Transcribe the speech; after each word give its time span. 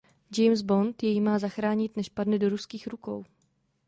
James 0.37 0.61
Bond 0.63 1.03
jej 1.03 1.21
má 1.21 1.39
zachránit 1.39 1.97
než 1.97 2.09
padne 2.09 2.39
do 2.39 2.49
ruských 2.49 2.87
rukou. 2.87 3.25